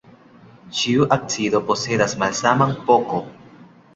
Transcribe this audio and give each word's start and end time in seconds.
Ĉiu 0.77 1.05
acido 1.17 1.61
posedas 1.67 2.17
malsaman 2.23 2.73
pK. 2.89 3.21